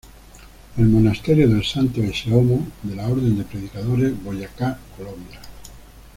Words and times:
El 0.77 0.85
monasterio 0.87 1.47
del 1.47 1.63
Santo 1.63 2.01
Ecce-Homo 2.01 2.65
de 2.81 2.95
la 2.95 3.07
Orden 3.07 3.37
de 3.37 3.43
Predicadores, 3.43 4.11
Boyacá, 4.23 4.79
Colombia. 4.97 5.39